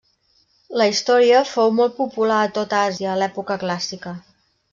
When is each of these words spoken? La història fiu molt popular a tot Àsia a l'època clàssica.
La 0.81 0.87
història 0.91 1.43
fiu 1.49 1.73
molt 1.81 1.93
popular 1.99 2.39
a 2.47 2.49
tot 2.57 2.75
Àsia 2.79 3.13
a 3.13 3.19
l'època 3.21 3.59
clàssica. 3.67 4.17